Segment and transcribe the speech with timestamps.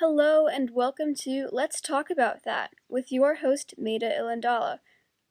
[0.00, 4.80] Hello and welcome to Let's Talk About That with your host, Maida Ilandala.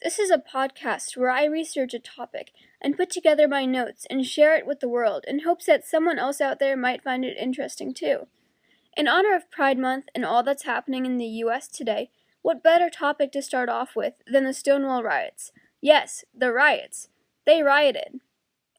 [0.02, 2.52] This is a podcast where I research a topic
[2.84, 6.20] and put together my notes and share it with the world in hopes that someone
[6.20, 8.28] else out there might find it interesting too.
[8.96, 12.12] In honor of Pride Month and all that's happening in the US today,
[12.42, 15.52] what better topic to start off with than the Stonewall riots?
[15.82, 17.08] Yes, the riots.
[17.46, 18.20] They rioted.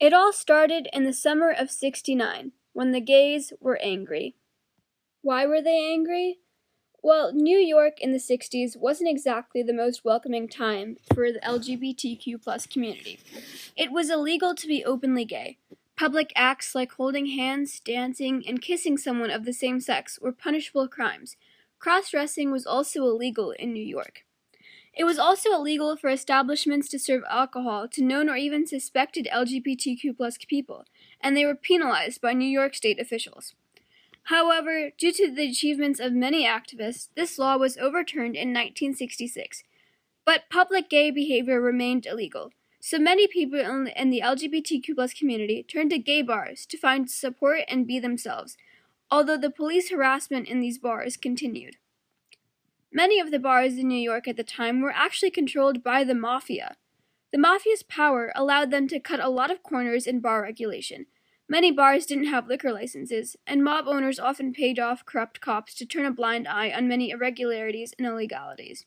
[0.01, 4.37] It all started in the summer of 69 when the gays were angry.
[5.23, 6.39] Why were they angry?
[7.05, 12.43] Well, New York in the 60s wasn't exactly the most welcoming time for the LGBTQ
[12.43, 13.21] plus community.
[13.77, 15.59] It was illegal to be openly gay.
[15.99, 20.89] Public acts like holding hands, dancing, and kissing someone of the same sex were punishable
[20.89, 21.37] crimes.
[21.79, 24.25] Cross dressing was also illegal in New York.
[24.95, 30.17] It was also illegal for establishments to serve alcohol to known or even suspected LGBTQ
[30.17, 30.87] plus people,
[31.21, 33.55] and they were penalized by New York state officials.
[34.25, 39.65] However, due to the achievements of many activists, this law was overturned in 1966.
[40.25, 42.51] But public gay behavior remained illegal,
[42.87, 47.87] so many people in the LGBTQ community turned to gay bars to find support and
[47.87, 48.59] be themselves,
[49.11, 51.77] although the police harassment in these bars continued.
[52.93, 56.15] Many of the bars in New York at the time were actually controlled by the
[56.15, 56.77] mafia.
[57.33, 61.07] The mafia's power allowed them to cut a lot of corners in bar regulation,
[61.49, 65.87] Many bars didn't have liquor licenses, and mob owners often paid off corrupt cops to
[65.87, 68.87] turn a blind eye on many irregularities and illegalities.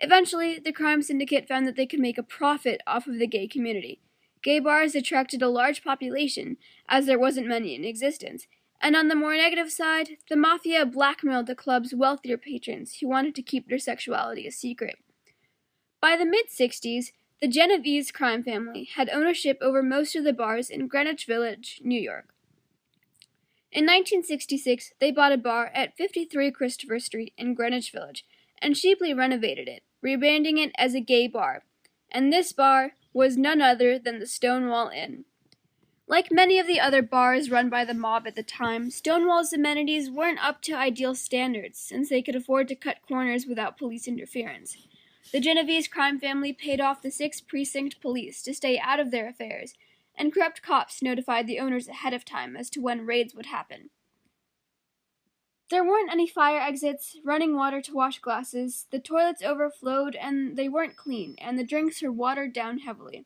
[0.00, 3.46] Eventually, the crime syndicate found that they could make a profit off of the gay
[3.46, 4.00] community.
[4.42, 6.56] Gay bars attracted a large population,
[6.88, 8.48] as there wasn't many in existence,
[8.80, 13.34] and on the more negative side, the mafia blackmailed the club's wealthier patrons who wanted
[13.34, 14.96] to keep their sexuality a secret.
[16.00, 20.68] By the mid 60s, the Genovese crime family had ownership over most of the bars
[20.68, 22.34] in Greenwich Village, New York.
[23.72, 28.26] In 1966, they bought a bar at 53 Christopher Street in Greenwich Village
[28.60, 31.62] and cheaply renovated it, rebranding it as a gay bar.
[32.10, 35.24] And this bar was none other than the Stonewall Inn.
[36.06, 40.10] Like many of the other bars run by the mob at the time, Stonewall's amenities
[40.10, 44.76] weren't up to ideal standards since they could afford to cut corners without police interference.
[45.32, 49.28] The Genovese crime family paid off the 6th Precinct police to stay out of their
[49.28, 49.74] affairs,
[50.16, 53.90] and corrupt cops notified the owners ahead of time as to when raids would happen.
[55.70, 60.68] There weren't any fire exits, running water to wash glasses, the toilets overflowed and they
[60.68, 63.24] weren't clean, and the drinks were watered down heavily.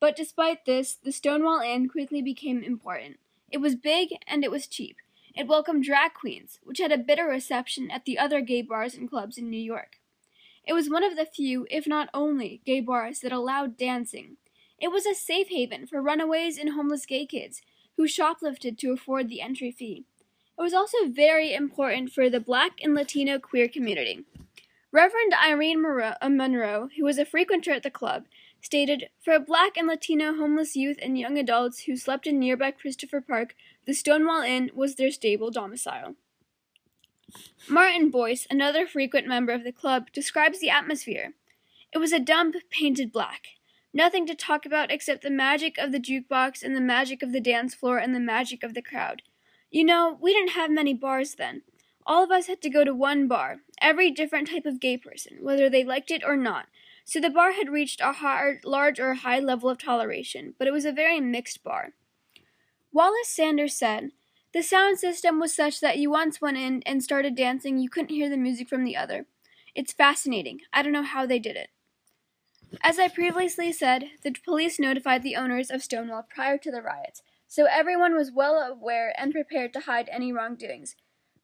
[0.00, 3.20] But despite this, the Stonewall Inn quickly became important.
[3.50, 4.98] It was big and it was cheap.
[5.34, 9.08] It welcomed drag queens, which had a bitter reception at the other gay bars and
[9.08, 9.97] clubs in New York.
[10.68, 14.36] It was one of the few, if not only, gay bars that allowed dancing.
[14.78, 17.62] It was a safe haven for runaways and homeless gay kids
[17.96, 20.04] who shoplifted to afford the entry fee.
[20.58, 24.26] It was also very important for the black and Latino queer community.
[24.92, 25.82] Reverend Irene
[26.20, 28.24] uh, Monroe, who was a frequenter at the club,
[28.60, 33.22] stated For black and Latino homeless youth and young adults who slept in nearby Christopher
[33.22, 33.54] Park,
[33.86, 36.14] the Stonewall Inn was their stable domicile.
[37.68, 41.34] Martin Boyce, another frequent member of the club, describes the atmosphere.
[41.92, 43.48] It was a dump painted black.
[43.92, 47.40] Nothing to talk about except the magic of the jukebox and the magic of the
[47.40, 49.22] dance floor and the magic of the crowd.
[49.70, 51.62] You know, we didn't have many bars then.
[52.06, 55.38] All of us had to go to one bar, every different type of gay person,
[55.42, 56.66] whether they liked it or not.
[57.04, 60.72] So the bar had reached a hard, large or high level of toleration, but it
[60.72, 61.92] was a very mixed bar.
[62.92, 64.12] Wallace Sanders said,
[64.54, 68.14] the sound system was such that you once went in and started dancing, you couldn't
[68.14, 69.26] hear the music from the other.
[69.74, 70.60] It's fascinating.
[70.72, 71.68] I don't know how they did it.
[72.82, 77.22] As I previously said, the police notified the owners of Stonewall prior to the riots,
[77.46, 80.96] so everyone was well aware and prepared to hide any wrongdoings.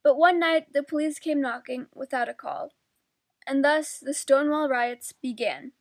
[0.03, 2.73] But one night the police came knocking without a call,
[3.47, 5.73] and thus the Stonewall riots began.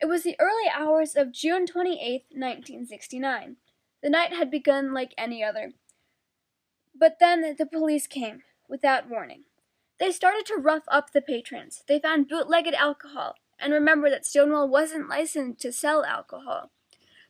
[0.00, 3.56] It was the early hours of June 28, 1969.
[4.02, 5.72] The night had begun like any other.
[6.98, 9.44] But then the police came, without warning.
[9.98, 11.84] They started to rough up the patrons.
[11.86, 16.70] They found bootlegged alcohol, and remember that Stonewall wasn't licensed to sell alcohol.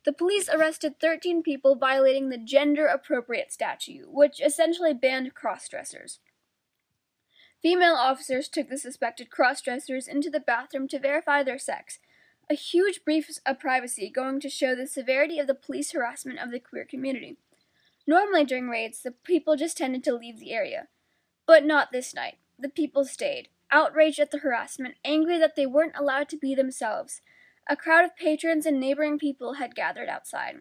[0.05, 6.21] The police arrested 13 people violating the gender appropriate statute, which essentially banned cross dressers.
[7.61, 11.99] Female officers took the suspected cross dressers into the bathroom to verify their sex,
[12.49, 16.51] a huge breach of privacy going to show the severity of the police harassment of
[16.51, 17.37] the queer community.
[18.09, 20.89] Normally during raids, the people just tended to leave the area.
[21.47, 22.39] But not this night.
[22.59, 27.21] The people stayed, outraged at the harassment, angry that they weren't allowed to be themselves.
[27.69, 30.61] A crowd of patrons and neighboring people had gathered outside.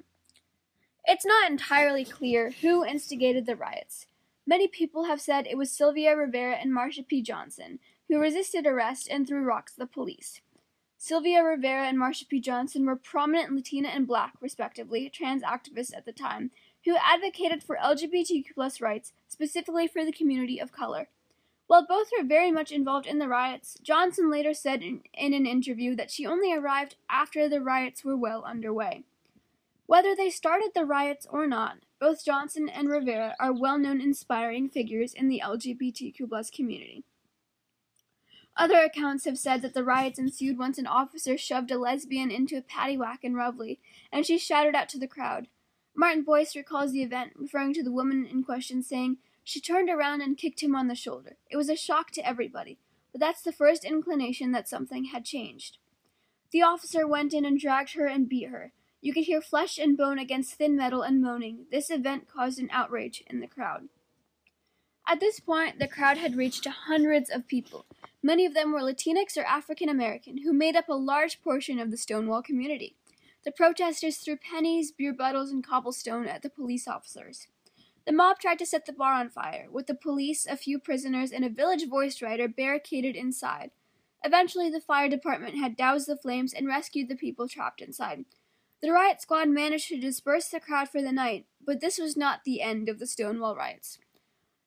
[1.06, 4.08] It's not entirely clear who instigated the riots.
[4.46, 7.22] Many people have said it was Sylvia Rivera and Marsha P.
[7.22, 7.80] Johnson,
[8.10, 10.42] who resisted arrest and threw rocks at the police.
[10.98, 12.42] Sylvia Rivera and Marsha P.
[12.42, 16.52] Johnson were prominent Latina and Black, respectively, trans activists at the time,
[16.88, 21.10] who advocated for LGBTQ plus rights, specifically for the community of color.
[21.68, 25.46] While both were very much involved in the riots, Johnson later said in, in, an
[25.46, 29.04] interview that she only arrived after the riots were well underway.
[29.86, 34.70] Whether they started the riots or not, both Johnson and Rivera are well known inspiring
[34.70, 37.04] figures in the LGBTQ community.
[38.56, 42.56] Other accounts have said that the riots ensued once an officer shoved a lesbian into
[42.56, 43.80] a paddy whack in Rovelli,
[44.10, 45.50] and she shouted out to the crowd.
[46.00, 50.22] Martin Boyce recalls the event, referring to the woman in question, saying, She turned around
[50.22, 51.38] and kicked him on the shoulder.
[51.50, 52.78] It was a shock to everybody,
[53.12, 55.80] but that's the first inclination that something had changed.
[56.52, 58.74] The officer went in and dragged her and beat her.
[59.02, 61.66] You could hear flesh and bone against thin metal and moaning.
[61.72, 63.90] This event caused an outrage in the crowd.
[65.08, 67.88] At this point, the crowd had reached hundreds of people.
[68.22, 71.90] Many of them were Latinx or African American, who made up a large portion of
[71.90, 72.96] the Stonewall community.
[73.48, 77.48] The protesters threw pennies, beer bottles, and cobblestone at the police officers.
[78.06, 81.32] The mob tried to set the bar on fire, with the police, a few prisoners,
[81.32, 83.72] and a village voice writer barricaded inside.
[84.22, 88.26] Eventually, the fire department had doused the flames and rescued the people trapped inside.
[88.82, 92.44] The riot squad managed to disperse the crowd for the night, but this was not
[92.44, 93.98] the end of the Stonewall riots.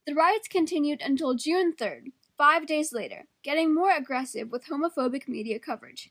[0.07, 5.59] The riots continued until June 3rd, five days later, getting more aggressive with homophobic media
[5.59, 6.11] coverage.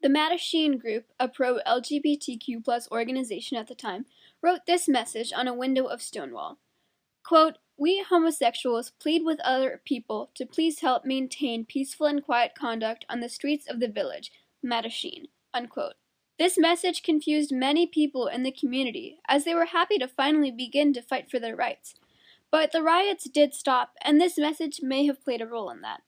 [0.00, 4.06] The Mattachine Group, a pro LGBTQ organization at the time,
[4.40, 6.58] wrote this message on a window of Stonewall.
[7.24, 13.06] Quote, we homosexuals plead with other people to please help maintain peaceful and quiet conduct
[13.08, 14.30] on the streets of the village,
[14.64, 15.26] Mattachine.
[15.52, 15.94] Unquote.
[16.38, 20.92] This message confused many people in the community, as they were happy to finally begin
[20.92, 21.94] to fight for their rights.
[22.52, 26.02] But the riots did stop, and this message may have played a role in that.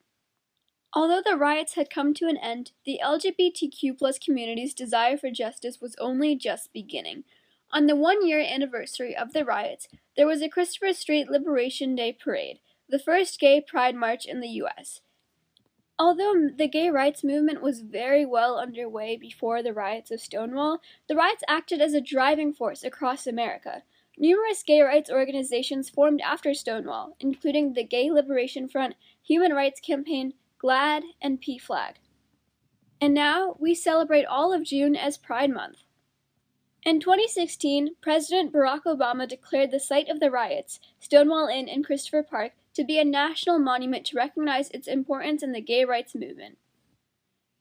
[0.93, 5.95] Although the riots had come to an end, the LGBTQ community's desire for justice was
[6.01, 7.25] only just beginning.
[7.71, 12.13] On the one year anniversary of the riots, there was a Christopher Street Liberation Day
[12.13, 12.59] parade,
[12.89, 15.01] the first gay pride march in the U.S.
[15.97, 21.15] Although the gay rights movement was very well underway before the riots of Stonewall, the
[21.15, 23.85] riots acted as a driving force across America.
[24.19, 30.35] Numerous gay rights organizations formed after Stonewall, including the Gay Liberation Front, Human Rights Campaign,
[30.63, 31.95] GLAAD, and PFLAG.
[33.01, 35.85] And now we celebrate all of June as Pride Month.
[36.83, 42.23] In 2016, President Barack Obama declared the site of the riots, Stonewall Inn in Christopher
[42.23, 46.59] Park, to be a national monument to recognize its importance in the gay rights movement.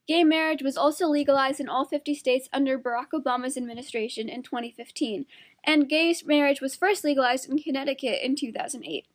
[0.07, 5.25] Gay marriage was also legalized in all 50 states under Barack Obama's administration in 2015,
[5.63, 9.05] and gay marriage was first legalized in Connecticut in 2008.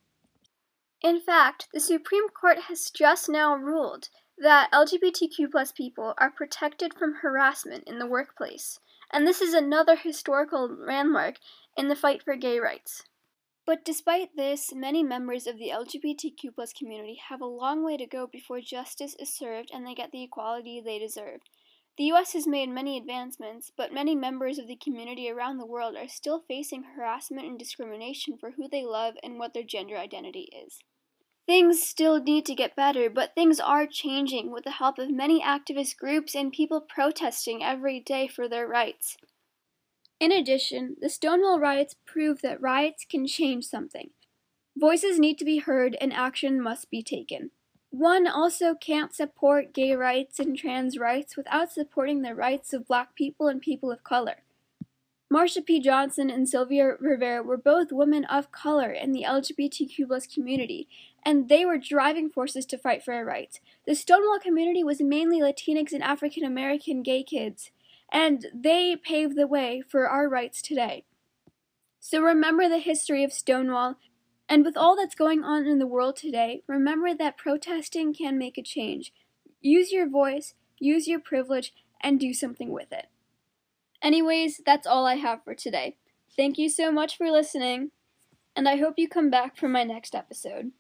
[1.05, 4.09] In fact, the Supreme Court has just now ruled
[4.39, 8.81] that LGBTQ plus people are protected from harassment in the workplace,
[9.13, 11.35] and this is another historical landmark
[11.77, 13.03] in the fight for gay rights.
[13.67, 18.07] But despite this, many members of the LGBTQ plus community have a long way to
[18.07, 21.41] go before justice is served and they get the equality they deserve.
[21.99, 25.97] The US has made many advancements, but many members of the community around the world
[25.97, 30.49] are still facing harassment and discrimination for who they love and what their gender identity
[30.51, 30.81] is.
[31.47, 35.43] Things still need to get better, but things are changing with the help of many
[35.43, 39.19] activist groups and people protesting every day for their rights.
[40.19, 44.11] In addition, the Stonewall riots prove that riots can change something.
[44.77, 47.51] Voices need to be heard and action must be taken.
[47.91, 53.15] One also can't support gay rights and trans rights without supporting the rights of black
[53.15, 54.44] people and people of color.
[55.35, 55.81] Marsha P.
[55.81, 60.87] Johnson and Sylvia Rivera were both women of color in the LGBTQ community,
[61.25, 63.59] and they were driving forces to fight for our rights.
[63.85, 67.73] The Stonewall community was mainly Latinx and African American gay kids
[68.15, 71.05] and they paved the way for our rights today.
[71.99, 73.97] So remember the history of Stonewall,
[74.49, 78.57] and with all that's going on in the world today, remember that protesting can make
[78.57, 79.13] a change.
[79.61, 83.07] Use your voice, use your privilege, and do something with it.
[84.05, 85.97] Anyways, that's all I have for today.
[86.37, 87.91] Thank you so much for listening,
[88.55, 90.73] and I hope you come back for my next episode.